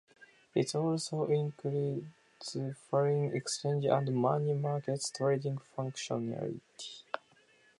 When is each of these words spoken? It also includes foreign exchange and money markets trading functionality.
It 0.55 0.73
also 0.73 1.25
includes 1.25 2.57
foreign 2.89 3.35
exchange 3.35 3.85
and 3.85 4.15
money 4.15 4.51
markets 4.53 5.11
trading 5.11 5.59
functionality. 5.77 7.03